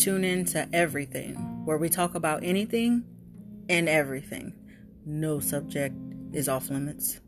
Tune 0.00 0.24
in 0.24 0.46
to 0.46 0.66
everything, 0.72 1.34
where 1.66 1.76
we 1.76 1.90
talk 1.90 2.14
about 2.14 2.42
anything 2.42 3.04
and 3.68 3.86
everything. 3.86 4.54
No 5.04 5.40
subject 5.40 5.94
is 6.32 6.48
off 6.48 6.70
limits. 6.70 7.20